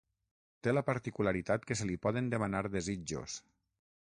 Té 0.67 0.71
la 0.73 0.83
particularitat 0.87 1.67
que 1.71 1.77
se 1.83 1.87
li 1.91 1.99
poden 2.07 2.33
demanar 2.35 2.65
desitjos. 2.79 3.39